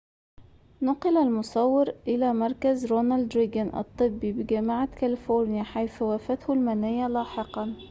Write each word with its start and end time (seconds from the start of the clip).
نُقل 0.81 1.17
المصور 1.17 1.89
إلى 2.07 2.33
مركز 2.33 2.85
رونالد 2.85 3.37
ريجان 3.37 3.77
الطبي 3.77 4.31
بجامعة 4.31 4.95
كاليفورنيا 4.95 5.63
حيث 5.63 6.01
وافته 6.01 6.53
المنية 6.53 7.07
لاحقاً 7.07 7.75